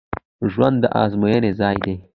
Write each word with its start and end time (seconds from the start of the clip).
ژوند 0.51 0.77
د 0.83 0.85
ازموینې 1.03 1.51
ځای 1.59 1.77
دی 1.85 1.95